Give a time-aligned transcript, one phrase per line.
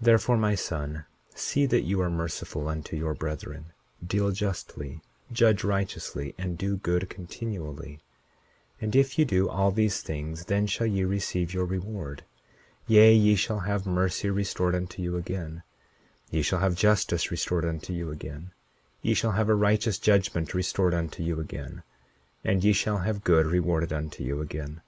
[0.00, 1.04] 41:14 Therefore, my son,
[1.34, 3.66] see that you are merciful unto your brethren;
[4.02, 8.00] deal justly, judge righteously, and do good continually;
[8.80, 12.24] and if ye do all these things then shall ye receive your reward;
[12.86, 15.62] yea, ye shall have mercy restored unto you again;
[16.30, 18.52] ye shall have justice restored unto you again;
[19.02, 21.82] ye shall have a righteous judgment restored unto you again;
[22.42, 24.80] and ye shall have good rewarded unto you again.